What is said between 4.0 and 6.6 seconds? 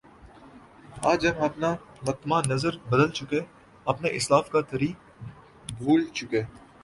اسلاف کے طریق بھول چکے